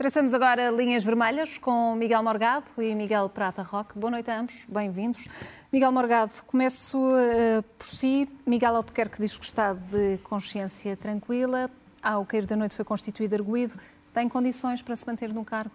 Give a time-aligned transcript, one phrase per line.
[0.00, 3.98] Traçamos agora linhas vermelhas com Miguel Morgado e Miguel Prata Roque.
[3.98, 5.28] Boa noite a ambos, bem-vindos.
[5.70, 8.26] Miguel Morgado, começo uh, por si.
[8.46, 11.70] Miguel Albuquerque diz que está de consciência tranquila.
[12.02, 13.74] Ao cair da noite foi constituído arguído.
[14.10, 15.72] Tem condições para se manter no cargo?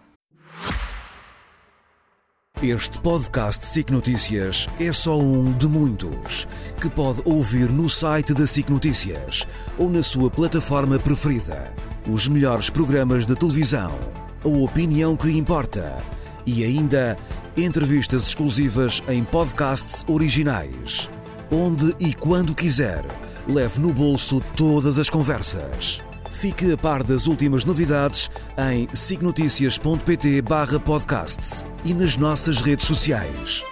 [2.60, 6.48] Este podcast SIC Notícias é só um de muitos
[6.82, 9.46] que pode ouvir no site da SIC Notícias
[9.78, 11.72] ou na sua plataforma preferida.
[12.08, 13.98] Os melhores programas de televisão,
[14.44, 15.98] a opinião que importa
[16.46, 17.18] e ainda
[17.56, 21.10] entrevistas exclusivas em podcasts originais.
[21.50, 23.04] Onde e quando quiser,
[23.48, 25.98] leve no bolso todas as conversas.
[26.30, 33.64] Fique a par das últimas novidades em signoticias.pt barra podcast e nas nossas redes sociais.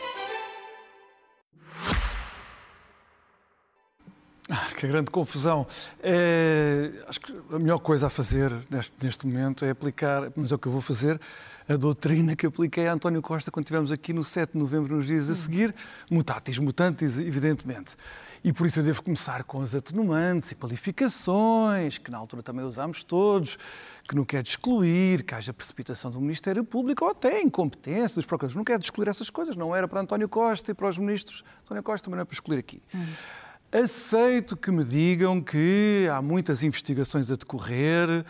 [4.85, 5.66] Que grande confusão.
[6.02, 10.54] É, acho que a melhor coisa a fazer neste, neste momento é aplicar, mas é
[10.54, 11.18] o que eu vou fazer,
[11.68, 15.07] a doutrina que apliquei a António Costa quando estivemos aqui no 7 de novembro, nos
[15.07, 15.74] dias a seguir,
[16.10, 17.96] mutatis mutantes, evidentemente.
[18.43, 22.63] E por isso eu devo começar com as atenuantes e qualificações, que na altura também
[22.63, 23.57] usámos todos,
[24.07, 28.54] que não quer excluir, que haja precipitação do Ministério Público ou até incompetência dos procuradores.
[28.54, 31.43] Não quer excluir essas coisas, não era para António Costa e para os ministros.
[31.63, 32.82] António Costa também não é para excluir aqui.
[32.95, 33.07] Hum.
[33.74, 38.24] Aceito que me digam que há muitas investigações a decorrer,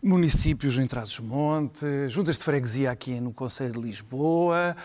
[0.00, 4.76] municípios em Trás-os-Montes, juntas de freguesia aqui no Conselho de Lisboa,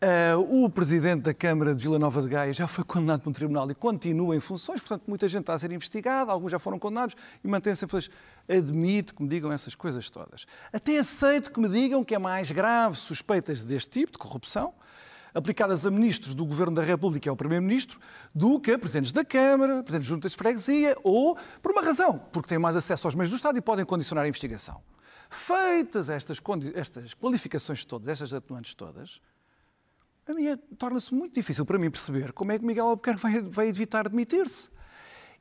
[0.00, 3.32] Uh, o presidente da Câmara de Vila Nova de Gaia já foi condenado por um
[3.32, 6.78] tribunal e continua em funções, portanto, muita gente está a ser investigada, alguns já foram
[6.78, 8.08] condenados e mantém-se em funções.
[8.48, 10.46] Admito que me digam essas coisas todas.
[10.72, 14.72] Até aceito que me digam que é mais grave suspeitas deste tipo, de corrupção,
[15.34, 18.00] aplicadas a ministros do Governo da República, é o Primeiro-Ministro,
[18.34, 22.18] do que a presidentes da Câmara, presidentes de juntas de freguesia, ou por uma razão,
[22.32, 24.82] porque têm mais acesso aos meios do Estado e podem condicionar a investigação.
[25.30, 26.40] Feitas estas,
[26.74, 29.20] estas qualificações todas, estas atenuantes todas,
[30.26, 34.08] a torna-se muito difícil para mim perceber como é que Miguel Albuquerque vai, vai evitar
[34.08, 34.68] demitir-se.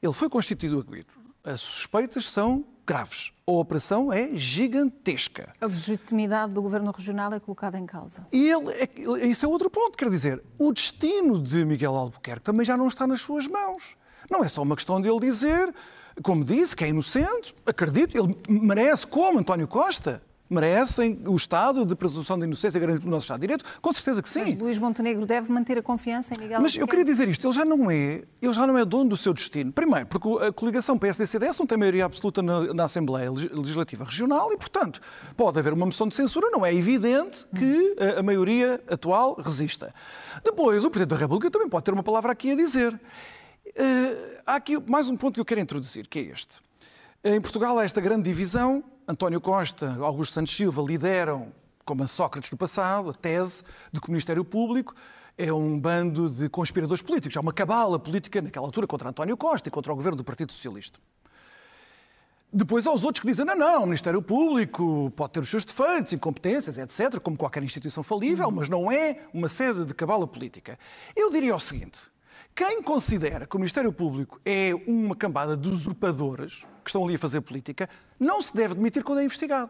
[0.01, 1.13] Ele foi constituído arguido.
[1.43, 3.33] As suspeitas são graves.
[3.45, 5.51] A operação é gigantesca.
[5.59, 8.25] A legitimidade do governo regional é colocada em causa.
[8.31, 9.97] E ele, é, isso é outro ponto.
[9.97, 13.97] Quer dizer, o destino de Miguel Albuquerque também já não está nas suas mãos.
[14.31, 15.73] Não é só uma questão dele dizer,
[16.23, 17.53] como disse, que é inocente.
[17.65, 23.11] Acredito, ele merece, como António Costa, merecem o Estado de presunção de inocência garantido pelo
[23.11, 23.65] nosso Estado de Direito?
[23.81, 24.41] Com certeza que sim.
[24.41, 27.53] Mas Luís Montenegro deve manter a confiança em Miguel Mas eu queria dizer isto, ele
[27.53, 29.71] já não é, ele já não é dono do seu destino.
[29.71, 34.57] Primeiro, porque a coligação PSD-CDS não tem maioria absoluta na, na, Assembleia Legislativa Regional e,
[34.57, 35.01] portanto,
[35.35, 39.93] pode haver uma moção de censura, não é evidente que a, a maioria atual resista.
[40.43, 42.93] Depois, o Presidente da República também pode ter uma palavra aqui a dizer.
[42.93, 46.61] Uh, há aqui mais um ponto que eu quero introduzir, que é este.
[47.23, 51.51] Em Portugal há esta grande divisão António Costa, Augusto Santos Silva lideram,
[51.83, 54.93] como a Sócrates no passado, a tese de que o Ministério Público
[55.35, 57.35] é um bando de conspiradores políticos.
[57.35, 60.51] Há uma cabala política naquela altura contra António Costa e contra o governo do Partido
[60.51, 60.99] Socialista.
[62.53, 65.65] Depois há os outros que dizem, não, não, o Ministério Público pode ter os seus
[65.65, 70.77] defeitos, incompetências, etc., como qualquer instituição falível, mas não é uma sede de cabala política.
[71.15, 72.11] Eu diria o seguinte,
[72.57, 77.19] quem considera que o Ministério Público é uma cambada de usurpadores que estão ali a
[77.19, 77.87] fazer política,
[78.19, 79.69] não se deve demitir quando é investigado.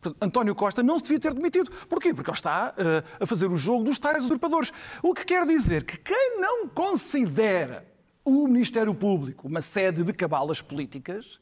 [0.00, 1.70] Portanto, António Costa não se devia ter demitido.
[1.90, 2.14] Porquê?
[2.14, 4.72] Porque ele está uh, a fazer o jogo dos tais usurpadores.
[5.02, 7.86] O que quer dizer que quem não considera
[8.24, 11.38] o Ministério Público uma sede de cabalas políticas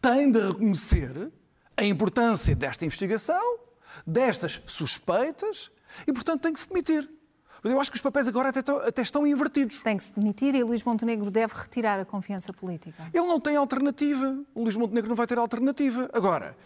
[0.00, 1.30] tem de reconhecer
[1.76, 3.58] a importância desta investigação,
[4.06, 5.70] destas suspeitas
[6.06, 7.21] e, portanto, tem que se demitir.
[7.64, 9.80] Eu acho que os papéis agora até, até estão invertidos.
[9.80, 13.04] Tem que se demitir e Luís Montenegro deve retirar a confiança política.
[13.14, 14.36] Ele não tem alternativa.
[14.54, 16.10] O Luís Montenegro não vai ter alternativa.
[16.12, 16.56] Agora,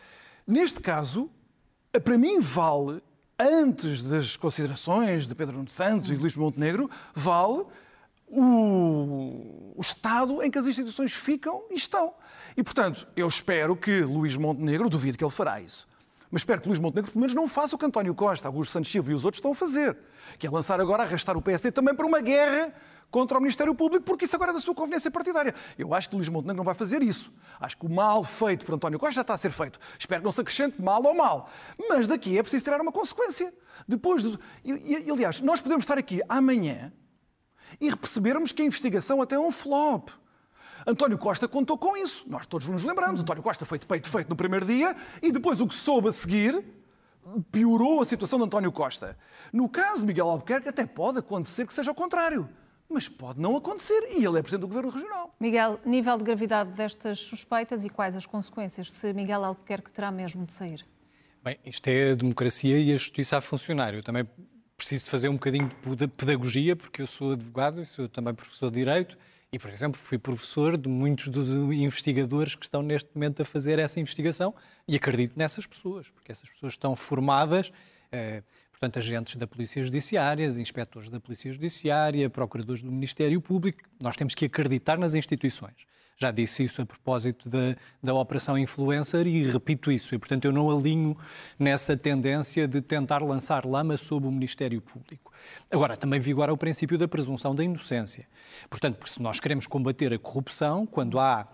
[0.47, 1.31] neste caso,
[2.03, 3.03] para mim vale,
[3.39, 6.15] antes das considerações de Pedro Nuno Santos hum.
[6.15, 7.65] e de Luís Montenegro, vale
[8.29, 12.15] o, o, estado em que as instituições ficam e estão.
[12.57, 15.87] E, portanto, eu espero que Luís Montenegro, duvido que ele fará isso,
[16.31, 18.91] mas espero que Luís Montenegro, pelo menos, não faça o que António Costa, Augusto Santos
[18.91, 19.97] Silva e os outros estão a fazer,
[20.39, 22.73] que é lançar agora, arrastar o PSD também para uma guerra
[23.11, 25.55] contra o Ministério Público, porque isso agora é da sua conveniência partidária.
[25.79, 27.33] Eu acho que Luís Montenegro não vai fazer isso.
[27.61, 29.79] Acho que o mal feito por António Costa já está a ser feito.
[29.99, 31.49] Espero que não se acrescente mal ou mal.
[31.89, 33.55] Mas daqui é preciso tirar uma consequência.
[33.87, 34.39] Depois, de...
[34.65, 36.93] e, e, aliás, nós podemos estar aqui amanhã
[37.81, 40.11] e percebermos que a investigação até é um flop.
[40.87, 42.25] António Costa contou com isso.
[42.29, 43.21] Nós todos nos lembramos.
[43.21, 46.13] António Costa foi de peito feito no primeiro dia e depois o que soube a
[46.13, 46.65] seguir
[47.51, 49.19] piorou a situação de António Costa.
[49.53, 52.49] No caso de Miguel Albuquerque, até pode acontecer que seja o contrário.
[52.89, 55.35] Mas pode não acontecer e ele é Presidente do Governo Regional.
[55.41, 60.47] Miguel, nível de gravidade destas suspeitas e quais as consequências se Miguel Albuquerque terá mesmo
[60.47, 60.87] de sair?
[61.43, 63.93] Bem, isto é a democracia e a justiça a funcionar.
[63.93, 64.25] Eu também
[64.77, 68.71] preciso de fazer um bocadinho de pedagogia, porque eu sou advogado e sou também professor
[68.71, 69.19] de Direito,
[69.57, 73.79] e, por exemplo, fui professor de muitos dos investigadores que estão neste momento a fazer
[73.79, 74.55] essa investigação
[74.87, 77.73] e acredito nessas pessoas, porque essas pessoas estão formadas,
[78.13, 83.83] eh, portanto, agentes da Polícia Judiciária, inspectores da Polícia Judiciária, procuradores do Ministério Público.
[84.03, 85.87] Nós temos que acreditar nas instituições.
[86.19, 90.15] Já disse isso a propósito da, da Operação Influencer e repito isso.
[90.15, 91.15] E, portanto, eu não alinho
[91.59, 95.31] nessa tendência de tentar lançar lama sobre o Ministério Público.
[95.71, 98.27] Agora, também vigora o princípio da presunção da inocência.
[98.71, 101.47] Portanto, porque se nós queremos combater a corrupção, quando há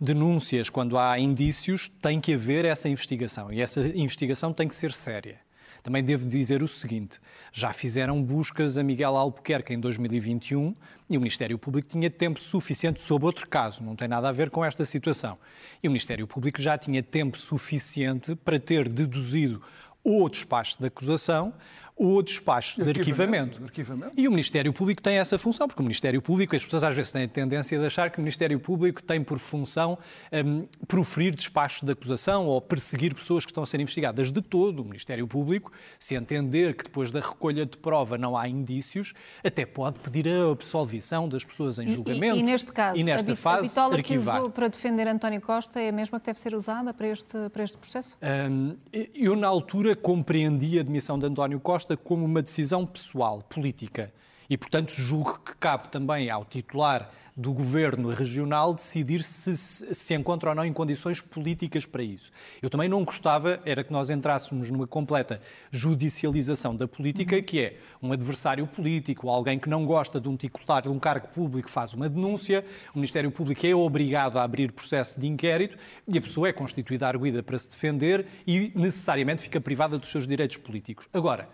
[0.00, 3.52] denúncias, quando há indícios, tem que haver essa investigação.
[3.52, 5.40] E essa investigação tem que ser séria.
[5.88, 7.18] Também devo dizer o seguinte:
[7.50, 10.76] já fizeram buscas a Miguel Albuquerque em 2021
[11.08, 14.50] e o Ministério Público tinha tempo suficiente sob outro caso, não tem nada a ver
[14.50, 15.38] com esta situação.
[15.82, 19.62] E o Ministério Público já tinha tempo suficiente para ter deduzido
[20.04, 21.54] o despacho de acusação
[21.98, 23.62] o despacho de arquivamento.
[23.62, 24.12] arquivamento.
[24.16, 27.10] E o Ministério Público tem essa função, porque o Ministério Público, as pessoas às vezes
[27.10, 29.98] têm a tendência de achar que o Ministério Público tem por função
[30.32, 34.30] um, proferir despachos de acusação ou perseguir pessoas que estão a ser investigadas.
[34.30, 38.48] De todo, o Ministério Público, se entender que depois da recolha de prova não há
[38.48, 39.12] indícios,
[39.42, 42.36] até pode pedir a absolvição das pessoas em julgamento.
[42.36, 44.34] E, e, e neste caso, e nesta a, fase, a bitola arquivar.
[44.34, 47.48] que usou para defender António Costa é a mesma que deve ser usada para este,
[47.50, 48.16] para este processo?
[48.22, 48.76] Um,
[49.14, 54.12] eu, na altura, compreendi a admissão de António Costa como uma decisão pessoal, política.
[54.48, 60.50] E, portanto, julgo que cabe também ao titular do governo regional decidir se se encontra
[60.50, 62.32] ou não em condições políticas para isso.
[62.60, 65.40] Eu também não gostava, era que nós entrássemos numa completa
[65.70, 70.82] judicialização da política, que é um adversário político, alguém que não gosta de um titular
[70.82, 75.20] de um cargo público faz uma denúncia, o Ministério Público é obrigado a abrir processo
[75.20, 79.96] de inquérito e a pessoa é constituída arguida para se defender e necessariamente fica privada
[79.96, 81.08] dos seus direitos políticos.
[81.12, 81.48] Agora,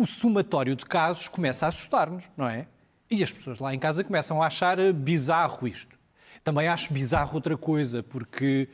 [0.00, 2.66] o somatório de casos começa a assustar-nos, não é?
[3.10, 5.98] E as pessoas lá em casa começam a achar bizarro isto.
[6.42, 8.66] Também acho bizarro outra coisa, porque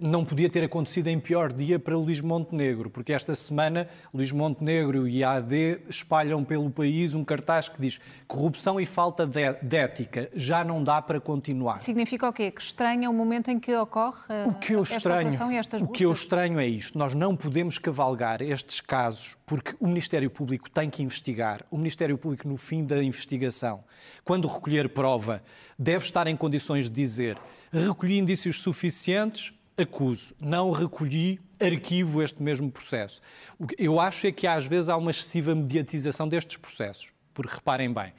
[0.00, 5.06] não podia ter acontecido em pior dia para Luís Montenegro, porque esta semana Luís Montenegro
[5.06, 10.30] e a AD espalham pelo país um cartaz que diz corrupção e falta de, ética,
[10.34, 11.78] já não dá para continuar.
[11.78, 12.50] Significa o quê?
[12.50, 15.82] Que estranha o momento em que ocorre uh, o que eu esta estranho, e estas
[15.82, 20.30] O que eu estranho é isto, nós não podemos cavalgar estes casos porque o Ministério
[20.30, 23.84] Público tem que investigar, o Ministério Público no fim da investigação,
[24.24, 25.42] quando recolher prova,
[25.78, 27.38] deve estar em condições de dizer
[27.70, 33.20] recolhi indícios suficientes, acuso, não recolhi, arquivo este mesmo processo.
[33.58, 37.12] O que eu acho é que às vezes há uma excessiva mediatização destes processos.
[37.32, 38.12] Porque reparem bem,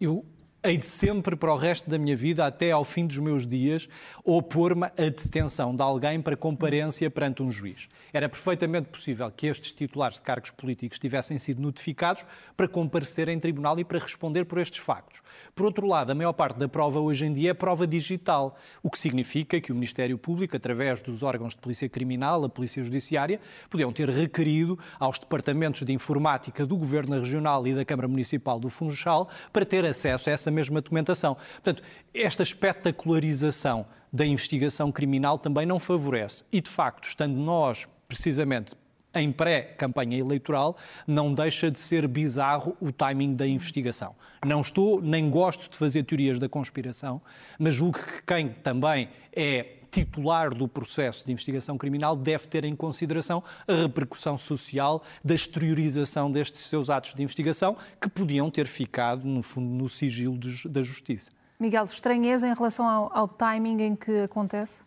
[0.00, 0.24] eu
[0.64, 3.88] hei de sempre, para o resto da minha vida, até ao fim dos meus dias,
[4.24, 7.88] opor-me à detenção de alguém para comparência perante um juiz.
[8.12, 12.24] Era perfeitamente possível que estes titulares de cargos políticos tivessem sido notificados
[12.56, 15.20] para comparecer em tribunal e para responder por estes factos.
[15.52, 18.90] Por outro lado, a maior parte da prova hoje em dia é prova digital, o
[18.90, 23.40] que significa que o Ministério Público, através dos órgãos de polícia criminal, a Polícia Judiciária,
[23.68, 28.68] podiam ter requerido aos departamentos de informática do Governo Regional e da Câmara Municipal do
[28.68, 31.34] Funchal para ter acesso a essa mesma documentação.
[31.34, 31.82] Portanto,
[32.14, 36.44] esta espetacularização da investigação criminal também não favorece.
[36.52, 38.74] E, de facto, estando nós, precisamente,
[39.14, 44.14] em pré-campanha eleitoral, não deixa de ser bizarro o timing da investigação.
[44.44, 47.20] Não estou, nem gosto de fazer teorias da conspiração,
[47.58, 52.74] mas julgo que quem também é titular do processo de investigação criminal deve ter em
[52.74, 59.28] consideração a repercussão social da exteriorização destes seus atos de investigação, que podiam ter ficado,
[59.28, 60.38] no fundo, no sigilo
[60.70, 61.30] da justiça.
[61.60, 64.84] Miguel, estranheza em relação ao, ao timing em que acontece?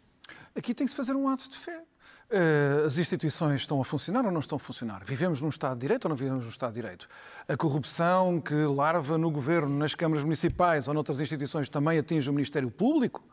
[0.56, 1.84] Aqui tem que se fazer um ato de fé.
[2.30, 5.04] Eh, as instituições estão a funcionar ou não estão a funcionar?
[5.06, 7.08] Vivemos num Estado de Direito ou não vivemos num Estado de Direito?
[7.48, 12.34] A corrupção que larva no governo, nas câmaras municipais ou noutras instituições também atinge o
[12.34, 13.24] Ministério Público?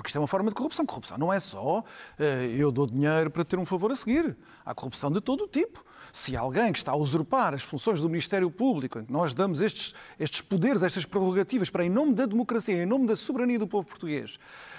[0.00, 0.86] Porque isto é uma forma de corrupção.
[0.86, 2.22] Corrupção não é só uh,
[2.56, 4.34] eu dou dinheiro para ter um favor a seguir.
[4.64, 5.84] Há corrupção de todo o tipo.
[6.10, 9.60] Se alguém que está a usurpar as funções do Ministério Público, em que nós damos
[9.60, 13.68] estes, estes poderes, estas prerrogativas para, em nome da democracia, em nome da soberania do
[13.68, 14.38] povo português,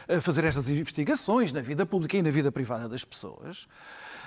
[0.10, 3.68] uh, fazer estas investigações na vida pública e na vida privada das pessoas,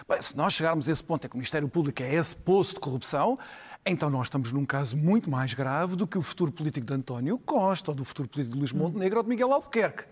[0.08, 2.74] bem, se nós chegarmos a esse ponto em que o Ministério Público é esse poço
[2.74, 3.36] de corrupção,
[3.84, 7.36] então nós estamos num caso muito mais grave do que o futuro político de António
[7.36, 10.04] Costa, ou do futuro político de Luís Montenegro ou de Miguel Albuquerque.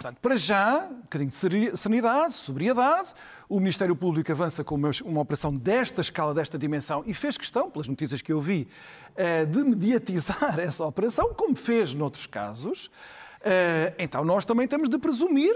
[0.00, 3.12] Portanto, para já, um bocadinho de sanidade, sobriedade.
[3.46, 7.86] O Ministério Público avança com uma operação desta escala, desta dimensão, e fez questão, pelas
[7.86, 8.66] notícias que eu vi,
[9.14, 12.90] eh, de mediatizar essa operação, como fez noutros casos.
[13.42, 15.54] Eh, então, nós também temos de presumir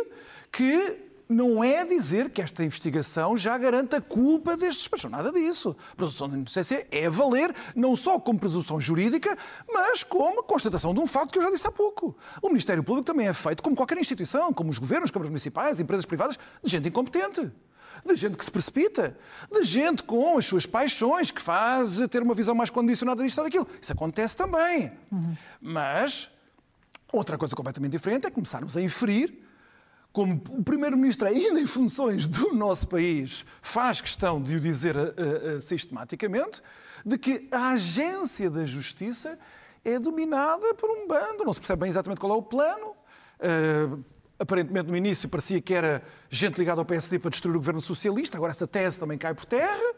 [0.53, 5.11] que não é dizer que esta investigação já garanta a culpa destes despachos.
[5.11, 5.77] Nada disso.
[5.93, 9.37] A presunção de inocência é valer não só como presunção jurídica,
[9.73, 12.17] mas como constatação de um facto que eu já disse há pouco.
[12.43, 16.05] O Ministério Público também é feito, como qualquer instituição, como os governos, câmaras municipais, empresas
[16.05, 17.51] privadas, de gente incompetente
[18.05, 19.17] de gente que se precipita,
[19.51, 23.45] de gente com as suas paixões, que faz ter uma visão mais condicionada disto ou
[23.45, 23.67] daquilo.
[23.81, 24.93] Isso acontece também.
[25.11, 25.35] Uhum.
[25.61, 26.29] Mas
[27.13, 29.44] outra coisa completamente diferente é começarmos a inferir
[30.15, 35.01] como o Primeiro-Ministro, ainda em funções do nosso país, faz questão de o dizer uh,
[35.57, 36.63] uh, sistematicamente,
[37.05, 39.37] de que a agência da justiça
[39.85, 41.45] é dominada por um bando.
[41.45, 42.95] Não se percebe bem exatamente qual é o plano.
[43.41, 44.05] Uh,
[44.39, 48.37] aparentemente, no início, parecia que era gente ligada ao PSD para destruir o governo socialista.
[48.37, 49.95] Agora, essa tese também cai por terra.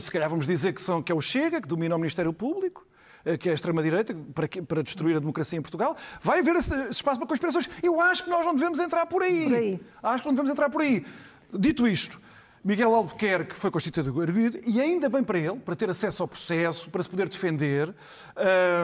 [0.00, 2.86] Se calhar vamos dizer que, são, que é o Chega, que domina o Ministério Público.
[3.28, 6.74] Eh, que é a extrema-direita, para, para destruir a democracia em Portugal, vai haver esse
[6.88, 7.68] espaço para conspirações.
[7.82, 9.44] Eu acho que nós não devemos entrar por aí.
[9.44, 9.80] Por aí.
[10.02, 11.04] Acho que não devemos entrar por aí.
[11.52, 12.18] Dito isto,
[12.64, 16.88] Miguel Albuquerque foi constituído arguido e ainda bem para ele, para ter acesso ao processo,
[16.88, 17.94] para se poder defender,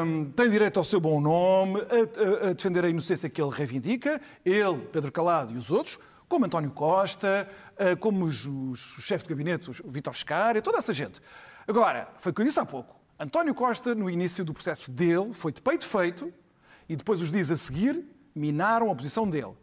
[0.05, 3.51] um, tem direito ao seu bom nome, a, a, a, defender a inocência que ele
[3.51, 5.99] reivindica, ele, Pedro Calado e os outros,
[6.29, 10.79] como António Costa, uh, como os, os, o chefe de gabinete, o Vítor Scar, toda
[10.79, 11.21] essa gente.
[11.67, 12.95] Agora, foi o que eu disse há pouco,
[13.25, 16.31] António Costa, no início do processo dele, foi de peito feito
[16.87, 18.05] e depois, os dias a seguir,
[18.35, 19.55] minaram a posição dele.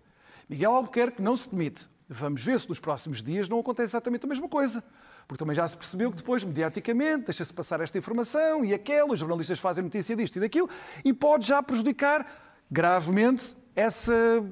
[0.49, 1.87] Miguel Albuquerque não se demite.
[2.09, 4.83] Vamos ver se nos próximos dias não acontece exatamente a mesma coisa.
[5.27, 9.19] Porque também já se percebeu que depois, mediaticamente, deixa-se passar esta informação e aquela, os
[9.19, 10.67] jornalistas fazem notícia disto e daquilo,
[11.05, 12.25] e pode já prejudicar
[12.71, 14.43] gravemente essa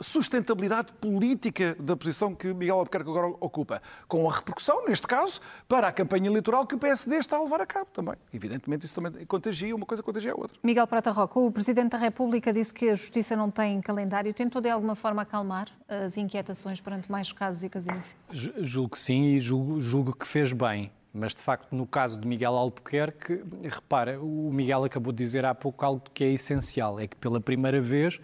[0.00, 5.88] sustentabilidade política da posição que Miguel Albuquerque agora ocupa, com a repercussão, neste caso, para
[5.88, 8.14] a campanha eleitoral que o PSD está a levar a cabo também.
[8.32, 10.58] Evidentemente, isso também contagia, uma coisa contagia a outra.
[10.62, 14.32] Miguel Prata Roca, o Presidente da República disse que a Justiça não tem calendário.
[14.34, 18.06] Tentou, de alguma forma, acalmar as inquietações perante mais casos e casinos?
[18.30, 20.90] Julgo que sim e julgo, julgo que fez bem.
[21.16, 25.54] Mas, de facto, no caso de Miguel Albuquerque, repara, o Miguel acabou de dizer há
[25.54, 28.20] pouco algo que é essencial, é que pela primeira vez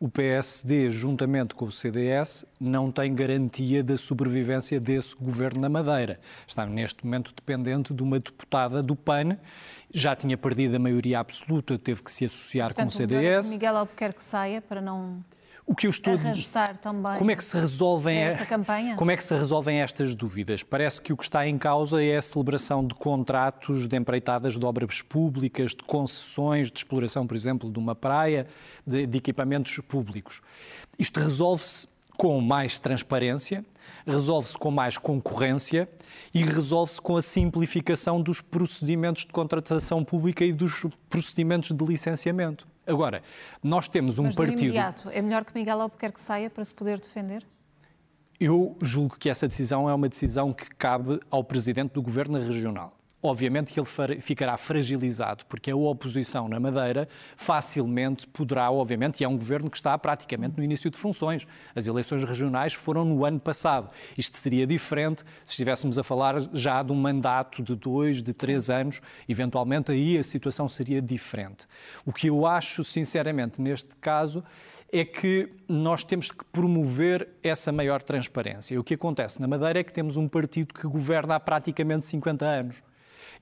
[0.00, 6.18] o PSD, juntamente com o CDS, não tem garantia da sobrevivência desse governo na Madeira.
[6.44, 9.38] Está neste momento dependente de uma deputada do PAN,
[9.94, 13.46] já tinha perdido a maioria absoluta, teve que se associar Portanto, com o CDS.
[13.46, 15.24] O Miguel Albuquerque saia para não
[15.72, 18.94] o que eu estou arrastar também como é que se resolvem esta campanha?
[18.94, 20.62] Como é que se resolvem estas dúvidas?
[20.62, 24.66] Parece que o que está em causa é a celebração de contratos de empreitadas de
[24.66, 28.46] obras públicas, de concessões de exploração, por exemplo, de uma praia,
[28.86, 30.42] de, de equipamentos públicos.
[30.98, 31.88] Isto resolve-se
[32.18, 33.64] com mais transparência,
[34.06, 35.88] resolve-se com mais concorrência
[36.34, 42.71] e resolve-se com a simplificação dos procedimentos de contratação pública e dos procedimentos de licenciamento.
[42.86, 43.22] Agora,
[43.62, 44.62] nós temos um Mas partido.
[44.62, 47.46] Imediato, é melhor que Miguel Albuquerque saia para se poder defender?
[48.40, 52.96] Eu julgo que essa decisão é uma decisão que cabe ao presidente do governo regional.
[53.22, 59.28] Obviamente que ele ficará fragilizado, porque a oposição na Madeira facilmente poderá, obviamente, e é
[59.28, 61.46] um governo que está praticamente no início de funções.
[61.72, 63.88] As eleições regionais foram no ano passado.
[64.18, 68.68] Isto seria diferente se estivéssemos a falar já de um mandato de dois, de três
[68.68, 69.00] anos.
[69.28, 71.68] Eventualmente aí a situação seria diferente.
[72.04, 74.42] O que eu acho, sinceramente, neste caso,
[74.92, 78.78] é que nós temos que promover essa maior transparência.
[78.80, 82.44] O que acontece na Madeira é que temos um partido que governa há praticamente 50
[82.44, 82.82] anos.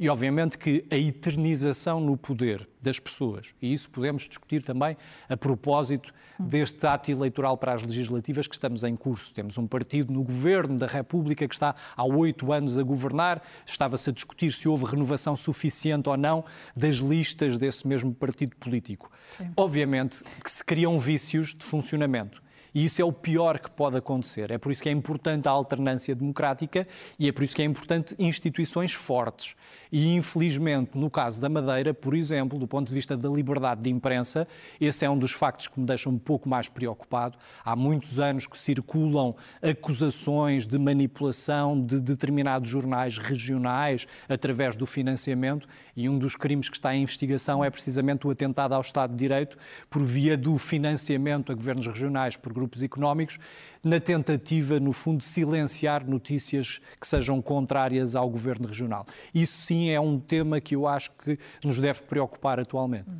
[0.00, 4.97] E, obviamente, que a eternização no poder das pessoas, e isso podemos discutir também
[5.28, 9.35] a propósito deste ato eleitoral para as legislativas que estamos em curso.
[9.35, 14.09] Temos um partido no governo da República que está há oito anos a governar, estava-se
[14.09, 19.12] a discutir se houve renovação suficiente ou não das listas desse mesmo partido político.
[19.37, 19.52] Sim.
[19.54, 22.42] Obviamente que se criam vícios de funcionamento.
[22.74, 24.50] E isso é o pior que pode acontecer.
[24.50, 26.86] É por isso que é importante a alternância democrática
[27.18, 29.54] e é por isso que é importante instituições fortes.
[29.92, 33.90] E, infelizmente, no caso da Madeira, por exemplo, do ponto de vista da liberdade de
[33.90, 34.46] imprensa,
[34.80, 37.36] esse é um dos factos que me deixa um pouco mais preocupado.
[37.64, 45.66] Há muitos anos que circulam acusações de manipulação de determinados jornais regionais através do financiamento
[45.96, 49.16] e um dos crimes que está em investigação é precisamente o atentado ao Estado de
[49.16, 49.56] Direito
[49.88, 53.38] por via do financiamento a governos regionais por grupos económicos,
[53.83, 59.07] na tentativa, no fundo, de silenciar notícias que sejam contrárias ao governo regional.
[59.35, 63.11] Isso sim é um tema que eu acho que nos deve preocupar atualmente.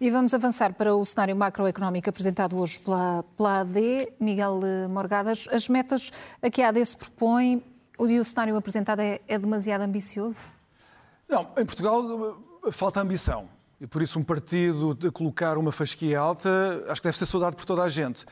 [0.00, 4.12] E vamos avançar para o cenário macroeconómico apresentado hoje pela, pela AD.
[4.18, 6.10] Miguel Morgadas, as metas
[6.42, 7.62] a que a AD se propõe
[8.00, 10.40] e o cenário apresentado é, é demasiado ambicioso?
[11.28, 12.38] Não, em Portugal
[12.70, 13.48] falta ambição.
[13.80, 17.54] E por isso um partido de colocar uma fasquia alta, acho que deve ser saudado
[17.54, 18.26] por toda a gente.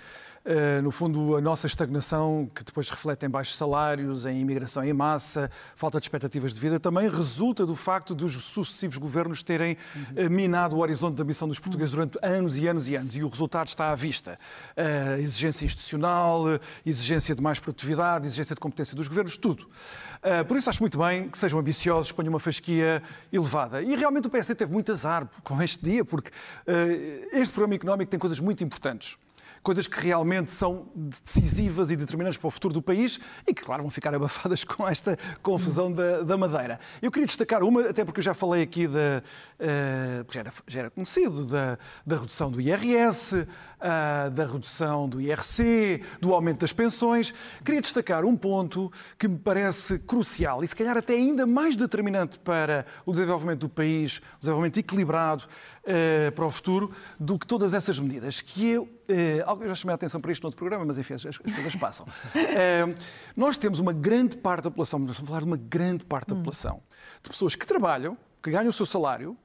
[0.47, 4.93] Uh, no fundo, a nossa estagnação, que depois reflete em baixos salários, em imigração em
[4.93, 9.77] massa, falta de expectativas de vida, também resulta do facto dos sucessivos governos terem
[10.17, 13.17] uh, minado o horizonte da missão dos portugueses durante anos e anos e anos.
[13.17, 14.39] E o resultado está à vista.
[14.77, 16.45] Uh, exigência institucional,
[16.85, 19.69] exigência de mais produtividade, exigência de competência dos governos, tudo.
[20.47, 23.83] por isso acho muito bem que sejam ambiciosos, ponham uma fasquia elevada.
[23.83, 26.31] E realmente o PSD teve muito azar com este dia, porque
[27.33, 29.17] este programa económico tem coisas muito importantes
[29.63, 33.83] coisas que realmente são decisivas e determinantes para o futuro do país e que, claro,
[33.83, 36.79] vão ficar abafadas com esta confusão da, da Madeira.
[37.01, 39.23] Eu queria destacar uma, até porque eu já falei aqui da.
[39.61, 45.21] Uh, já, era, já era conhecido, da, da redução do IRS, uh, da redução do
[45.21, 47.33] IRC, do aumento das pensões.
[47.65, 52.39] Queria destacar um ponto que me parece crucial e, se calhar, até ainda mais determinante
[52.39, 55.45] para o desenvolvimento do país, o desenvolvimento equilibrado
[55.87, 59.93] uh, para o futuro, do que todas essas medidas, que eu, uh, eu já chamei
[59.93, 62.07] a atenção para isto no outro programa, mas enfim, as, as coisas passam.
[63.37, 66.39] nós temos uma grande parte da população, vamos falar de uma grande parte da hum.
[66.39, 66.83] população,
[67.23, 69.37] de pessoas que trabalham, que ganham o seu salário,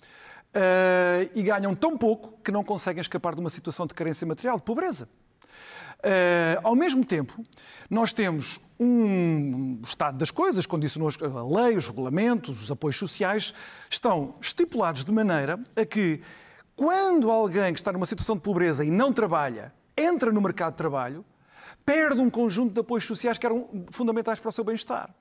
[0.55, 4.57] uh, e ganham tão pouco que não conseguem escapar de uma situação de carência material,
[4.57, 5.07] de pobreza.
[6.03, 7.46] Uh, ao mesmo tempo,
[7.89, 13.53] nós temos um estado das coisas, condicionou a lei, os regulamentos, os apoios sociais,
[13.88, 16.20] estão estipulados de maneira a que,
[16.75, 20.77] quando alguém que está numa situação de pobreza e não trabalha, entra no mercado de
[20.77, 21.24] trabalho,
[21.86, 25.13] perde um conjunto de apoios sociais que eram fundamentais para o seu bem-estar.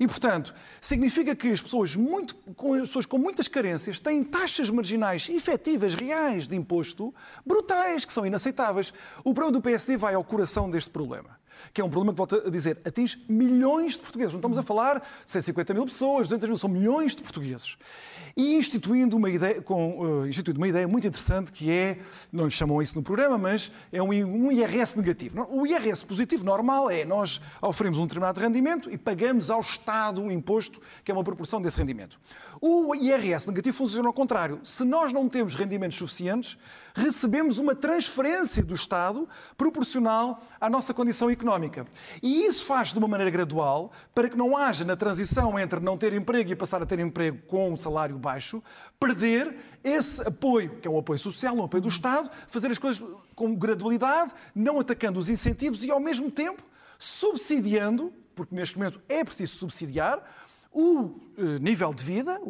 [0.00, 2.36] E, portanto, significa que as pessoas, muito,
[2.74, 8.26] as pessoas com muitas carências têm taxas marginais efetivas, reais de imposto, brutais, que são
[8.26, 8.92] inaceitáveis.
[9.20, 11.38] O problema do PSD vai ao coração deste problema
[11.72, 14.32] que é um problema que, volto a dizer, atinge milhões de portugueses.
[14.32, 17.76] Não estamos a falar de 150 mil pessoas, 200 mil, são milhões de portugueses
[18.36, 21.98] e instituindo uma ideia, com, uh, instituindo uma ideia muito interessante que é,
[22.32, 25.46] não lhe chamam isso no programa, mas é um, um IRS negativo.
[25.50, 30.30] O IRS positivo normal é nós oferimos um determinado rendimento e pagamos ao Estado um
[30.30, 32.18] imposto que é uma proporção desse rendimento.
[32.60, 34.60] O IRS negativo funciona ao contrário.
[34.64, 36.58] Se nós não temos rendimentos suficientes,
[36.94, 41.86] recebemos uma transferência do Estado proporcional à nossa condição económica.
[42.22, 45.96] E isso faz de uma maneira gradual para que não haja na transição entre não
[45.96, 48.62] ter emprego e passar a ter emprego com um salário baixo
[48.98, 53.04] perder esse apoio, que é um apoio social, um apoio do Estado, fazer as coisas
[53.34, 56.62] com gradualidade, não atacando os incentivos e, ao mesmo tempo,
[56.98, 60.20] subsidiando, porque neste momento é preciso subsidiar,
[60.78, 62.40] o eh, nível de vida,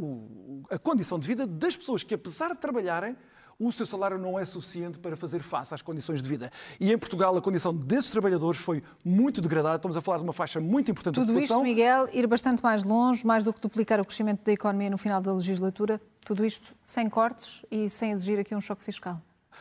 [0.71, 3.17] a condição de vida das pessoas que, apesar de trabalharem,
[3.59, 6.53] o seu salário não é suficiente para fazer face às condições de vida.
[6.79, 9.77] E em Portugal a condição desses trabalhadores foi muito degradada.
[9.77, 11.57] Estamos a falar de uma faixa muito importante Tudo da população.
[11.57, 14.91] Tudo isto, Miguel, ir bastante mais longe, mais do que duplicar o crescimento da economia
[14.91, 19.21] no final da legislatura, tudo isto sem cortes e sem exigir aqui um choque fiscal.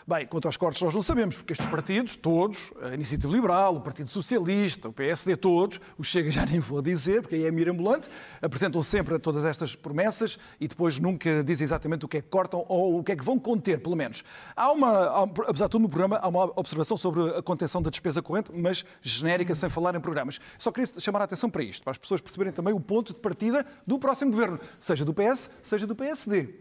[0.09, 3.81] Bem, quanto aos cortes nós não sabemos, porque estes partidos, todos, a Iniciativa Liberal, o
[3.81, 8.07] Partido Socialista, o PSD, todos, o Chega já nem vou dizer, porque aí é mirambulante,
[8.41, 12.65] apresentam sempre todas estas promessas e depois nunca dizem exatamente o que é que cortam
[12.69, 14.23] ou o que é que vão conter, pelo menos.
[14.55, 18.21] Há uma, apesar de tudo no programa, há uma observação sobre a contenção da despesa
[18.21, 20.39] corrente, mas genérica, sem falar em programas.
[20.57, 23.19] Só queria chamar a atenção para isto, para as pessoas perceberem também o ponto de
[23.19, 26.55] partida do próximo governo, seja do PS, seja do PSD.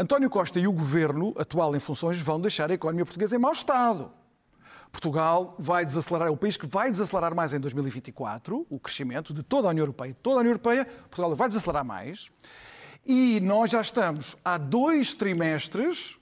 [0.00, 3.50] António Costa e o governo atual em funções vão deixar a economia portuguesa em mau
[3.50, 4.12] estado.
[4.92, 9.42] Portugal vai desacelerar, é o país que vai desacelerar mais em 2024, o crescimento de
[9.42, 10.16] toda a União Europeia.
[10.22, 12.30] Toda a União Europeia, Portugal vai desacelerar mais.
[13.04, 16.17] E nós já estamos há dois trimestres,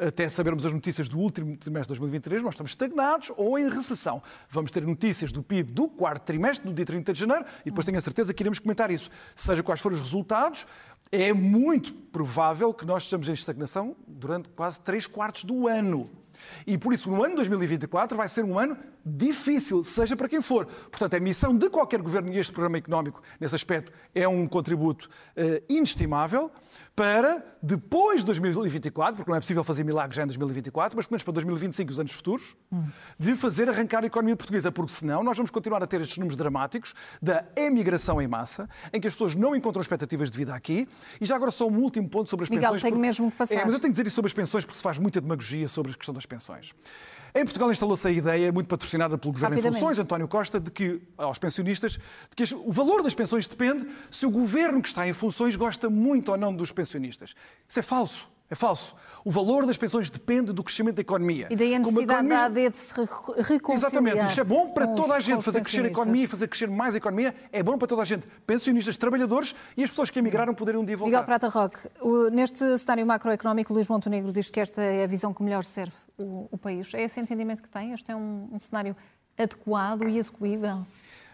[0.00, 4.22] até sabermos as notícias do último trimestre de 2023, nós estamos estagnados ou em recessão.
[4.48, 7.84] Vamos ter notícias do PIB do quarto trimestre, no dia 30 de janeiro, e depois
[7.84, 9.10] tenho a certeza que iremos comentar isso.
[9.34, 10.66] Seja quais forem os resultados,
[11.12, 16.10] é muito provável que nós estejamos em estagnação durante quase três quartos do ano.
[16.66, 20.66] E por isso, o ano 2024 vai ser um ano difícil, seja para quem for.
[20.66, 25.08] Portanto, a missão de qualquer governo, e este programa económico, nesse aspecto, é um contributo
[25.36, 26.50] uh, inestimável
[26.94, 31.14] para depois de 2024, porque não é possível fazer milagres já em 2024, mas pelo
[31.14, 32.56] menos para 2025 e os anos futuros,
[33.18, 36.36] de fazer arrancar a economia portuguesa, porque senão nós vamos continuar a ter estes números
[36.36, 40.88] dramáticos da emigração em massa, em que as pessoas não encontram expectativas de vida aqui.
[41.20, 42.82] E já agora só um último ponto sobre as Miguel, pensões.
[42.82, 43.06] Miguel, tenho porque...
[43.06, 43.54] mesmo que passar.
[43.54, 45.68] É, mas eu tenho que dizer isso sobre as pensões porque se faz muita demagogia
[45.68, 46.74] sobre a questão das pensões.
[47.34, 51.00] Em Portugal instalou-se a ideia, muito patrocinada pelo Governo em funções, António Costa, de que,
[51.16, 55.12] aos pensionistas, de que o valor das pensões depende se o Governo que está em
[55.12, 57.34] funções gosta muito ou não dos pensionistas.
[57.68, 58.28] Isso é falso.
[58.52, 58.96] É falso.
[59.24, 61.46] O valor das pensões depende do crescimento da economia.
[61.50, 63.06] E daí a necessidade da AD de se re-
[63.44, 63.76] reconciliar.
[63.92, 64.26] Exatamente.
[64.26, 65.44] Isto é bom para toda a gente.
[65.44, 68.26] Fazer crescer a economia, fazer crescer mais a economia, é bom para toda a gente.
[68.44, 71.12] Pensionistas, trabalhadores e as pessoas que emigraram poderem um dia voltar.
[71.18, 71.78] Miguel Prata Roque,
[72.32, 76.48] neste cenário macroeconómico, Luís Montenegro diz que esta é a visão que melhor serve o,
[76.50, 76.92] o país.
[76.94, 77.92] É esse entendimento que tem?
[77.92, 78.96] Este é um, um cenário
[79.36, 80.86] adequado e execuível?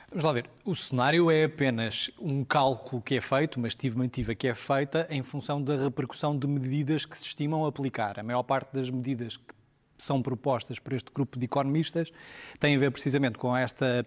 [0.09, 0.49] Vamos lá ver.
[0.65, 5.21] O cenário é apenas um cálculo que é feito, uma estimativa que é feita em
[5.21, 8.19] função da repercussão de medidas que se estimam aplicar.
[8.19, 9.56] A maior parte das medidas que
[9.99, 12.13] são propostas por este grupo de economistas
[12.59, 14.05] tem a ver precisamente com esta,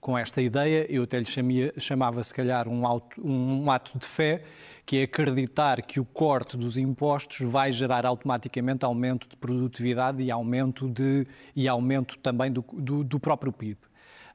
[0.00, 4.06] com esta ideia, eu até lhe chamia, chamava se calhar um, auto- um ato de
[4.06, 4.42] fé,
[4.84, 10.30] que é acreditar que o corte dos impostos vai gerar automaticamente aumento de produtividade e
[10.30, 13.78] aumento, de, e aumento também do, do, do próprio PIB.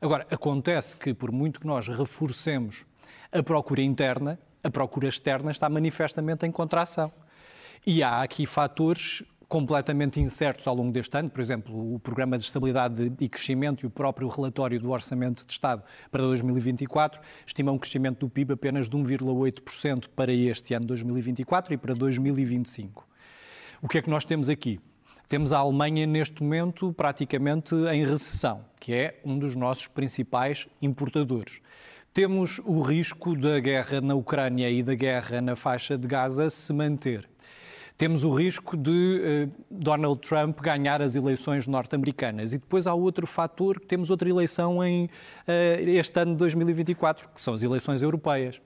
[0.01, 2.85] Agora, acontece que, por muito que nós reforcemos
[3.31, 7.11] a procura interna, a procura externa está manifestamente em contração.
[7.85, 12.45] E há aqui fatores completamente incertos ao longo deste ano, por exemplo, o Programa de
[12.45, 17.77] Estabilidade e Crescimento e o próprio relatório do Orçamento de Estado para 2024 estimam um
[17.77, 23.05] crescimento do PIB apenas de 1,8% para este ano 2024 e para 2025.
[23.81, 24.79] O que é que nós temos aqui?
[25.27, 31.59] Temos a Alemanha neste momento praticamente em recessão, que é um dos nossos principais importadores.
[32.13, 36.71] Temos o risco da guerra na Ucrânia e da guerra na faixa de Gaza se
[36.71, 37.29] manter.
[38.01, 42.51] Temos o risco de eh, Donald Trump ganhar as eleições norte-americanas.
[42.51, 45.07] E depois há outro fator, que temos outra eleição em
[45.47, 48.59] eh, este ano de 2024, que são as eleições europeias.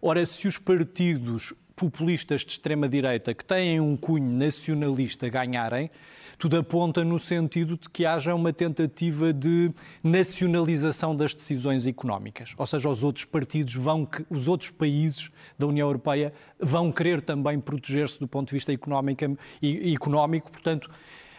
[0.00, 5.90] Ora, se os partidos populistas de extrema-direita que têm um cunho nacionalista ganharem,
[6.38, 9.70] tudo aponta no sentido de que haja uma tentativa de
[10.02, 12.54] nacionalização das decisões económicas.
[12.58, 17.60] Ou seja, os outros partidos vão, os outros países da União Europeia vão querer também
[17.60, 20.90] proteger-se do ponto de vista económico, económico portanto,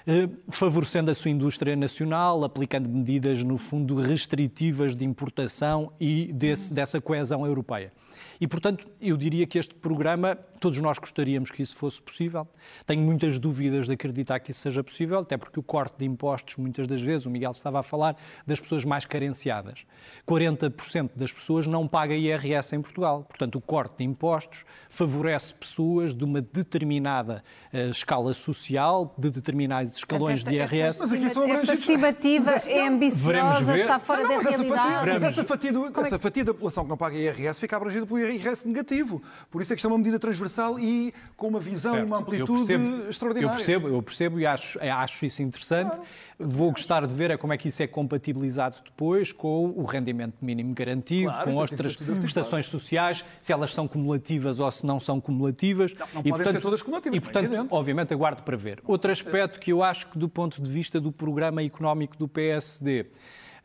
[0.06, 6.74] eh, favorecendo a sua indústria nacional, aplicando medidas, no fundo, restritivas de importação e desse,
[6.74, 7.92] dessa coesão europeia.
[8.40, 12.48] E, portanto, eu diria que este programa, todos nós gostaríamos que isso fosse possível.
[12.86, 16.56] Tenho muitas dúvidas de acreditar que isso seja possível, até porque o corte de impostos,
[16.58, 19.86] muitas das vezes, o Miguel estava a falar das pessoas mais carenciadas.
[20.28, 23.24] 40% das pessoas não paga IRS em Portugal.
[23.28, 29.98] Portanto, o corte de impostos favorece pessoas de uma determinada uh, escala social, de determinados
[29.98, 31.00] escalões Esta- de esta- IRS.
[31.02, 31.80] Mas aqui são Esta abrangidos.
[31.80, 33.80] estimativa Mas é ambiciosa, ver.
[33.82, 35.20] está fora Não, não, da mas essa fatia, realidade.
[35.20, 38.06] mas essa fatia, do- é essa fatia da população que não paga IRS fica abrangida
[38.06, 38.27] pelo IRS
[38.66, 39.22] negativo.
[39.50, 42.08] Por isso é que isto é uma medida transversal e com uma visão e Certo.
[42.08, 43.54] uma Eu amplitude percebo- extraordinária.
[43.54, 45.98] Eu percebo, eu percebo e acho, é, acho isso interessante.
[46.40, 50.36] Vou gostar de ver é como é que isso é compatibilizado depois com o rendimento
[50.42, 55.00] mínimo garantido, Claro, com que outras prestações sociais, se elas são cumulativas ou se não
[55.00, 55.96] são cumulativas.
[56.14, 57.74] não podem ser todas cumulativas, E, portanto, evidente.
[57.74, 58.80] obviamente, aguardo para ver.
[58.86, 63.08] Outro aspecto que eu acho que, do ponto de vista do programa económico do PSD,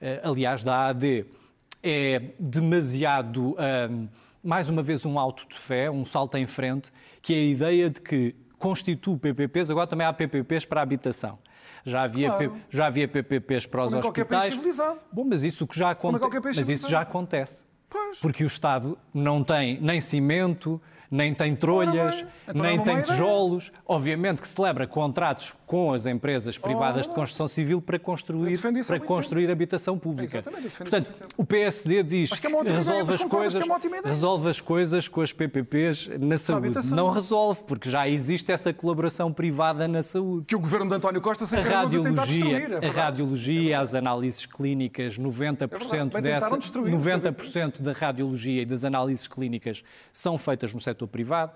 [0.00, 1.26] eh, aliás, da AD,
[1.82, 3.54] é demasiado,
[4.42, 7.90] mais uma vez, um auto de fé, um salto em frente, que é a ideia
[7.90, 11.38] de que constitui PPPs, agora também há PPPs para a habitação.
[11.84, 12.50] Já havia, Claro.
[12.52, 14.54] P- já havia PPPs para os Como hospitais.
[14.54, 15.00] civilizado.
[15.12, 16.40] Bom, mas isso que já acontece.
[16.56, 17.64] Mas isso já acontece.
[17.90, 18.18] Pois.
[18.20, 20.80] Porque o Estado não tem nem cimento,
[21.12, 23.02] nem tem trolhas, é nem tem má ideia.
[23.02, 23.70] tijolos.
[23.86, 27.20] Obviamente que celebra contratos com as empresas privadas de Ora.
[27.20, 30.42] construção civil para construir, para construir habitação pública.
[30.78, 35.32] Portanto, o PSD diz que é resolve as coisas, é resolve as coisas com as
[35.32, 36.72] PPPs na saúde.
[36.92, 40.46] Não resolve, porque já existe essa colaboração privada na saúde.
[40.46, 42.84] Que o governo de António Costa A querer tentar radiologia, destruir.
[42.84, 46.10] é a radiologia, as análises clínicas, 90% verdade.
[46.12, 51.01] Bem, dessa, tentaram destruir, 90% da radiologia e das análises clínicas são feitas no setor
[51.06, 51.52] privado.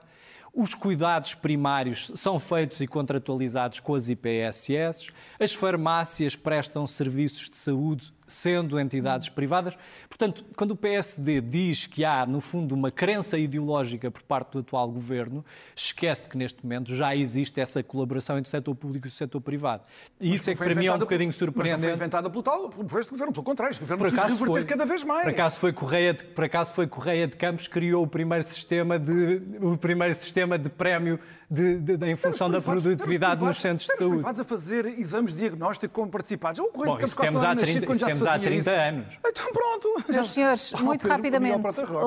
[0.54, 5.11] Os cuidados primários são feitos e contratualizados com as IPSS.
[5.38, 9.76] As farmácias prestam serviços de saúde sendo entidades privadas.
[10.08, 14.58] Portanto, quando o PSD diz que há, no fundo, uma crença ideológica por parte do
[14.60, 19.08] atual governo, esquece que neste momento já existe essa colaboração entre o setor público e
[19.08, 19.84] o setor privado.
[20.20, 21.94] E isso é que para mim é um bocadinho Mas não foi surpreendente.
[21.94, 24.84] inventada pelo tal, por este governo, pelo contrário, este governo Por quis reverter foi, cada
[24.84, 25.22] vez mais.
[25.22, 28.44] por acaso foi Correia de, por acaso foi Correia de Campos que criou o primeiro
[28.44, 31.18] sistema de o primeiro sistema de prémio
[31.50, 34.14] de, de- de- em função da privados- produtividade nos centros de saúde.
[34.16, 36.59] privados a fazer exames de diagnóstico com participados.
[36.61, 38.46] O Correio Bom, isso temos há não era 30 nascido quando já temos há fazia
[38.48, 38.80] 30 isso.
[38.80, 39.18] anos.
[39.26, 40.04] Então pronto.
[40.09, 41.62] Meus senhores, muito Pedro, rapidamente,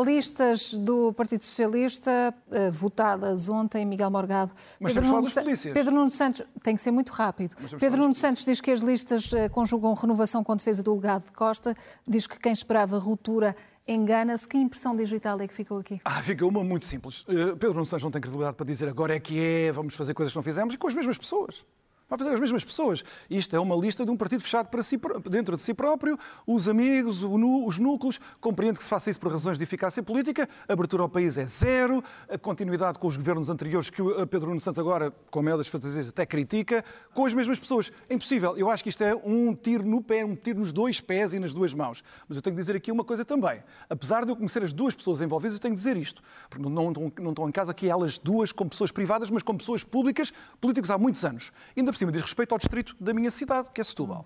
[0.06, 4.52] listas do Partido Socialista eh, votadas ontem, Miguel Morgado.
[4.80, 5.58] Mas Pedro temos Nuno.
[5.74, 7.56] Pedro Nuno Santos, tem que ser muito rápido.
[7.80, 11.32] Pedro Nuno Santos diz que as listas eh, conjugam renovação com defesa do legado de
[11.32, 11.76] Costa,
[12.08, 13.56] diz que quem esperava ruptura
[13.92, 14.48] engana-se.
[14.48, 16.00] Que impressão digital é que ficou aqui?
[16.06, 17.22] Ah, fica uma muito simples.
[17.22, 20.32] Uh, Pedro Santos não tem credibilidade para dizer agora é que é, vamos fazer coisas
[20.32, 21.66] que não fizemos e com as mesmas pessoas
[22.10, 23.04] vai fazer as mesmas pessoas.
[23.30, 26.68] Isto é uma lista de um partido fechado para si, dentro de si próprio, os
[26.68, 31.04] amigos, os núcleos, compreende que se faça isso por razões de eficácia política, a abertura
[31.04, 35.14] ao país é zero, a continuidade com os governos anteriores, que Pedro Nuno Santos agora,
[35.30, 37.92] com a das fantasias, até critica, com as mesmas pessoas.
[38.10, 38.58] É impossível.
[38.58, 41.40] Eu acho que isto é um tiro no pé, um tiro nos dois pés e
[41.40, 42.04] nas duas mãos.
[42.28, 43.62] Mas eu tenho que dizer aqui uma coisa também.
[43.90, 46.22] Apesar de eu conhecer as duas pessoas envolvidas, eu tenho que dizer isto.
[46.50, 49.60] Porque não, não, não estão em casa aqui elas duas como pessoas privadas, mas como
[49.60, 51.52] pessoas públicas, políticos há muitos anos.
[51.76, 54.26] Ainda cima diz respeito ao distrito da minha cidade, que é Setúbal.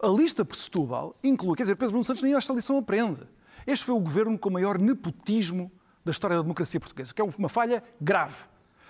[0.00, 3.22] A lista por Setúbal inclui, quer dizer, Pedro Nuno Santos nem esta lição aprende.
[3.66, 5.70] Este foi o governo com o maior nepotismo
[6.04, 8.44] da história da democracia portuguesa, que é uma falha grave.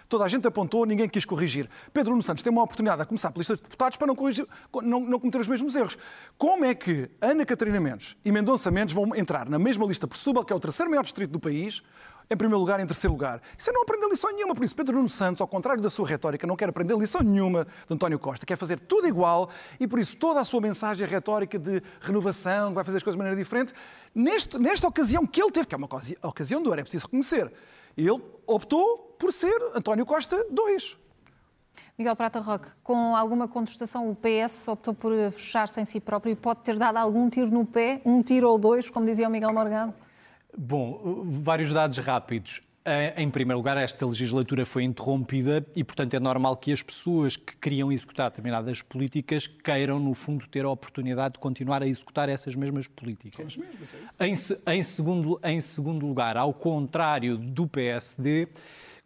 [0.08, 1.68] Toda a gente apontou, ninguém quis corrigir.
[1.90, 4.46] Pedro Nuno Santos tem uma oportunidade a começar pela lista de deputados para não, corrigir,
[4.82, 5.96] não, não, cometer os mesmos erros.
[6.36, 10.18] Como é que Ana Catarina Mendes e Mendonça Mendes vão entrar na mesma lista por
[10.18, 11.82] Setúbal, que é o terceiro maior distrito do país,
[12.30, 13.40] em primeiro lugar, em terceiro lugar.
[13.56, 14.54] Isso é não aprender lição nenhuma.
[14.54, 17.64] Por isso, Pedro Nuno Santos, ao contrário da sua retórica, não quer aprender lição nenhuma
[17.64, 21.58] de António Costa, quer fazer tudo igual e, por isso, toda a sua mensagem retórica
[21.58, 23.72] de renovação, que vai fazer as coisas de maneira diferente,
[24.14, 25.88] neste, nesta ocasião que ele teve, que é uma
[26.22, 27.52] ocasião de ouro, é preciso reconhecer,
[27.96, 30.98] ele optou por ser António Costa 2.
[31.96, 36.36] Miguel Prata Roque, com alguma contestação, o PS optou por fechar-se em si próprio e
[36.36, 39.52] pode ter dado algum tiro no pé, um tiro ou dois, como dizia o Miguel
[39.52, 39.94] Morgado?
[40.56, 42.60] Bom, vários dados rápidos.
[43.16, 47.56] Em primeiro lugar, esta legislatura foi interrompida e, portanto, é normal que as pessoas que
[47.56, 52.56] queriam executar determinadas políticas queiram, no fundo, ter a oportunidade de continuar a executar essas
[52.56, 53.56] mesmas políticas.
[54.18, 54.34] É em,
[54.66, 58.48] em, segundo, em segundo lugar, ao contrário do PSD,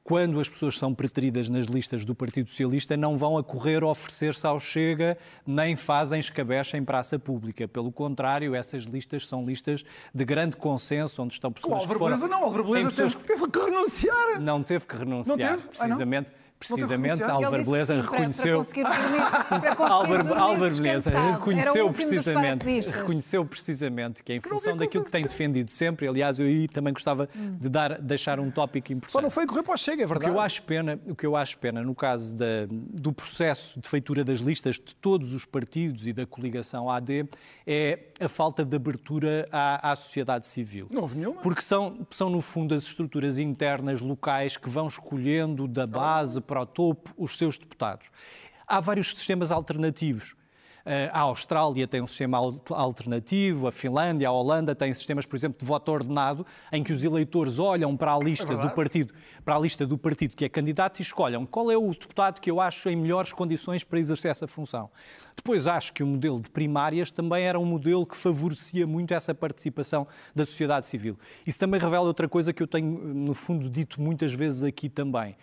[0.06, 4.46] quando as pessoas são preteridas nas listas do Partido Socialista, não vão a correr oferecer-se
[4.46, 7.66] ao Chega, nem fazem escabecha em praça pública.
[7.66, 12.16] Pelo contrário, essas listas são listas de grande consenso, onde estão pessoas o que foram...
[12.16, 13.14] Beleza não, Álvaro Beleza pessoas...
[13.16, 14.40] teve que renunciar.
[14.40, 15.68] Não teve que renunciar, não teve?
[15.68, 16.30] precisamente.
[16.32, 16.45] Ah?
[16.58, 18.66] Precisamente, Álvaro Beleza reconheceu.
[19.78, 26.08] Álvaro, Álvaro Beleza reconheceu precisamente, reconheceu precisamente que, em função daquilo que tem defendido sempre,
[26.08, 27.56] aliás, eu aí também gostava hum.
[27.60, 29.12] de dar, deixar um tópico importante.
[29.12, 30.30] Só não foi correr para o Chega, é verdade.
[30.30, 33.78] O que eu acho pena, o que eu acho pena no caso da, do processo
[33.78, 37.28] de feitura das listas de todos os partidos e da coligação AD
[37.66, 40.88] é a falta de abertura à, à sociedade civil.
[40.90, 41.40] Não houve nenhuma.
[41.42, 46.62] Porque são, são, no fundo, as estruturas internas locais que vão escolhendo da base para
[46.62, 48.10] o topo os seus deputados.
[48.66, 50.34] Há vários sistemas alternativos.
[50.88, 52.38] Eh, a Austrália tem um sistema
[52.70, 57.02] alternativo, a Finlândia, a Holanda têm sistemas, por exemplo, de voto ordenado, em que os
[57.02, 59.12] eleitores olham para a lista é do partido,
[59.44, 62.48] para a lista do partido que é candidato e escolham qual é o deputado que
[62.48, 64.88] eu acho em melhores condições para exercer essa função.
[65.34, 69.34] Depois acho que o modelo de primárias também era um modelo que favorecia muito essa
[69.34, 70.06] participação
[70.36, 71.18] da sociedade civil.
[71.44, 75.36] Isso também revela outra coisa que eu tenho, no fundo, dito muitas vezes aqui também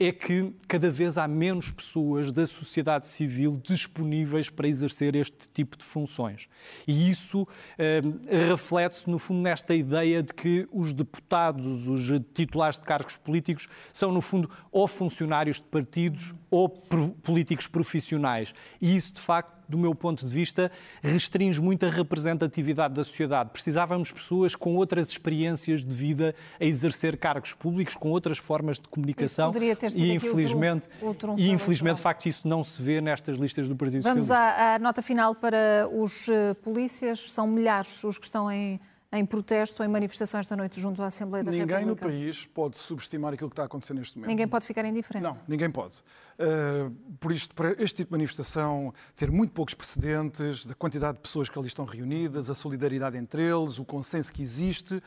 [0.00, 5.76] é que cada vez há menos pessoas da sociedade civil disponíveis para exercer este tipo
[5.76, 6.48] de funções.
[6.86, 8.00] E isso eh,
[8.48, 14.12] reflete-se, no fundo, nesta ideia de que os deputados, os titulares de cargos políticos, são,
[14.12, 18.54] no fundo, ou funcionários de partidos ou políticos profissionais.
[18.80, 20.70] E isso, de facto, do meu ponto de vista,
[21.02, 23.50] restringe muito a representatividade da sociedade.
[23.50, 28.78] Precisávamos de pessoas com outras experiências de vida a exercer cargos públicos, com outras formas
[28.78, 29.52] de comunicação.
[29.94, 33.76] e infelizmente, o trunfo, e infelizmente, de facto, isso não se vê nestas listas do
[33.76, 34.54] Partido Vamos Socialista.
[34.54, 37.32] Vamos à, à nota final para os uh, polícias.
[37.32, 41.42] São milhares os que estão em em protesto, em manifestações da noite junto à Assembleia
[41.42, 42.06] da ninguém República?
[42.06, 44.28] Ninguém no país pode subestimar aquilo que está a acontecer neste momento.
[44.28, 45.22] Ninguém pode ficar indiferente?
[45.22, 45.98] Não, ninguém pode.
[46.38, 51.22] Uh, por isto, para este tipo de manifestação ter muito poucos precedentes, da quantidade de
[51.22, 55.02] pessoas que ali estão reunidas, a solidariedade entre eles, o consenso que existe, uh,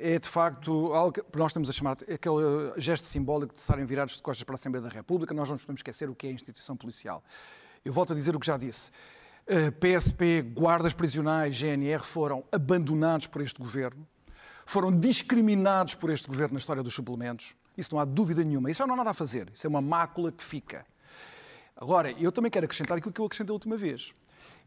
[0.00, 4.16] é de facto algo que nós temos a chamar aquele gesto simbólico de estarem virados
[4.16, 5.34] de costas para a Assembleia da República.
[5.34, 7.22] Nós não nos podemos esquecer o que é a instituição policial.
[7.84, 8.90] Eu volto a dizer o que já disse.
[9.78, 14.06] PSP, guardas prisionais, GNR foram abandonados por este governo,
[14.64, 17.54] foram discriminados por este governo na história dos suplementos.
[17.76, 18.70] Isso não há dúvida nenhuma.
[18.70, 19.50] Isso já não há nada a fazer.
[19.52, 20.86] Isso é uma mácula que fica.
[21.76, 24.14] Agora, eu também quero acrescentar aquilo que eu acrescentei a última vez.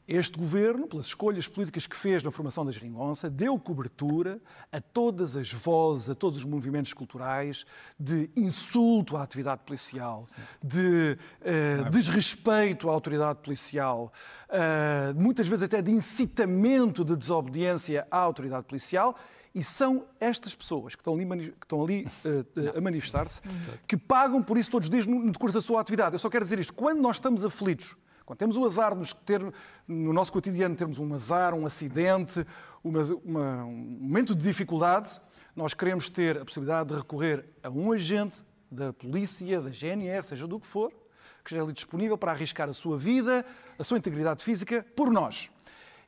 [0.07, 4.39] Este governo, pelas escolhas políticas que fez na formação da geringonça, deu cobertura
[4.71, 7.65] a todas as vozes, a todos os movimentos culturais
[7.99, 10.35] de insulto à atividade policial, Sim.
[10.63, 14.13] de uh, desrespeito à autoridade policial,
[14.47, 19.13] uh, muitas vezes até de incitamento de desobediência à autoridade policial.
[19.53, 23.41] E são estas pessoas que estão ali, que estão ali uh, a manifestar-se
[23.87, 26.13] que pagam por isso todos os dias no decurso da sua atividade.
[26.13, 29.41] Eu só quero dizer isto: quando nós estamos aflitos Quando temos o azar nos ter,
[29.87, 32.45] no nosso cotidiano, termos um azar, um acidente,
[32.83, 35.21] uma, uma, um momento de dificuldade,
[35.55, 40.45] nós queremos ter a possibilidade de recorrer a um agente da polícia, da GNR, seja
[40.45, 43.45] do que for, que esteja ali disponível para arriscar a sua vida,
[43.79, 45.49] a sua integridade física, por nós.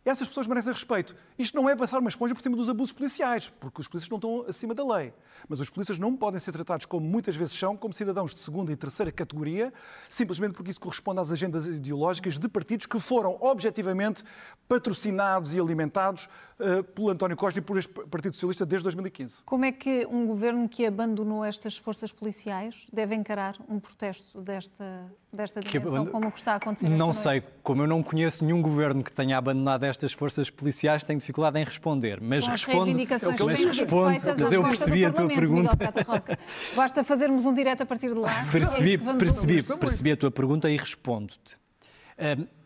[0.06, 1.14] Essas pessoas merecem respeito.
[1.38, 4.18] Isto não é passar uma esponja por cima dos abusos policiais, porque os polícias não
[4.18, 5.14] estão acima da lei.
[5.48, 8.72] Mas os polícias não podem ser tratados como muitas vezes são, como cidadãos de segunda
[8.72, 9.74] e terceira categoria,
[10.08, 14.24] simplesmente porque isso corresponde às agendas ideológicas de partidos que foram objetivamente
[14.70, 16.30] patrocinados e alimentados
[16.60, 19.44] uh, pelo António Costa e por este Partido Socialista desde 2015.
[19.46, 25.12] Como é que um governo que abandonou estas forças policiais deve encarar um protesto desta,
[25.32, 26.90] desta dimensão, como o que está a acontecer?
[26.90, 31.20] Não sei, como eu não conheço nenhum governo que tenha abandonado estas forças policiais, tenho
[31.20, 32.20] dificuldade em responder.
[32.22, 32.92] Mas São respondo,
[33.46, 35.78] mas, respondo, mas eu percebi a tua pergunta.
[36.76, 38.30] Basta fazermos um direto a partir de lá.
[38.52, 41.60] Percebi, é percebi, percebi a tua pergunta e respondo-te.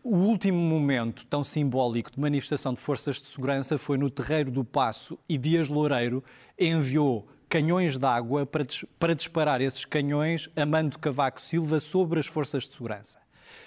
[0.02, 4.64] O último momento tão simbólico de manifestação de forças de segurança foi no Terreiro do
[4.64, 6.22] Passo e Dias Loureiro
[6.58, 8.64] enviou canhões de água para,
[8.98, 13.20] para disparar esses canhões a Mando Cavaco Silva sobre as forças de segurança.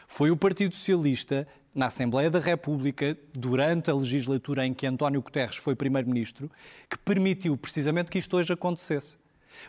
[0.05, 5.55] Foi o Partido Socialista, na Assembleia da República, durante a legislatura em que António Guterres
[5.55, 6.51] foi Primeiro-Ministro,
[6.89, 9.17] que permitiu precisamente que isto hoje acontecesse.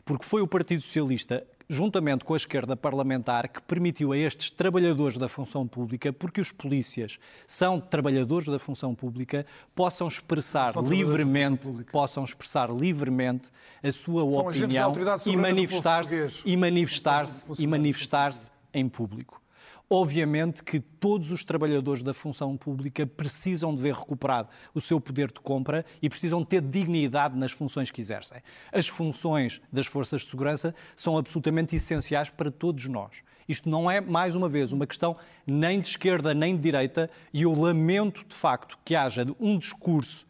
[0.04, 5.18] Porque foi o Partido Socialista juntamente com a esquerda parlamentar, que permitiu a estes trabalhadores
[5.18, 12.24] da função pública, porque os polícias são trabalhadores da função pública, possam expressar livremente, possam
[12.24, 13.50] expressar livremente
[13.82, 14.92] a sua são opinião
[15.26, 19.42] e manifestar-se e manifestar-se e manifestar-se em público.
[19.90, 25.28] Obviamente que todos os trabalhadores da função pública precisam de ver recuperado o seu poder
[25.32, 28.42] de compra e precisam ter dignidade nas funções que exercem.
[28.70, 33.22] As funções das forças de segurança são absolutamente essenciais para todos nós.
[33.48, 37.42] Isto não é, mais uma vez, uma questão nem de esquerda nem de direita e
[37.42, 40.26] eu lamento, de facto, que haja um discurso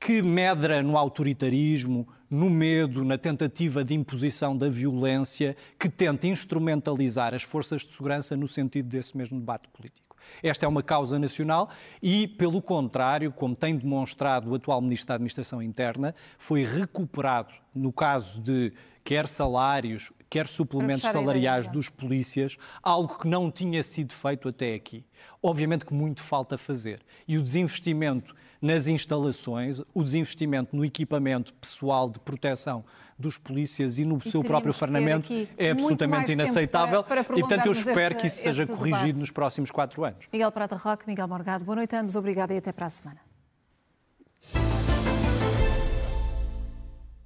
[0.00, 7.34] que medra no autoritarismo, no medo, na tentativa de imposição da violência, que tenta instrumentalizar
[7.34, 10.16] as forças de segurança no sentido desse mesmo debate político.
[10.42, 11.70] Esta é uma causa nacional
[12.02, 17.92] e, pelo contrário, como tem demonstrado o atual Ministro da Administração Interna, foi recuperado, no
[17.92, 24.48] caso de quer salários, quer suplementos salariais dos polícias, algo que não tinha sido feito
[24.48, 25.04] até aqui.
[25.42, 27.00] Obviamente que muito falta fazer.
[27.26, 32.84] E o desinvestimento nas instalações, o desinvestimento no equipamento pessoal de proteção
[33.18, 37.66] dos polícias e no e seu próprio farnamento é absolutamente inaceitável para, para e, portanto,
[37.66, 39.18] eu espero este, que isso seja corrigido debate.
[39.18, 40.26] nos próximos quatro anos.
[40.32, 43.27] Miguel Prata Roque, Miguel Morgado, boa noite a ambos, obrigada e até para a semana.